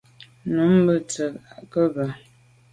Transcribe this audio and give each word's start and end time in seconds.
Nummbe 0.53 0.93
ntse 1.03 1.25
ke’ 1.71 1.83
be. 1.93 2.05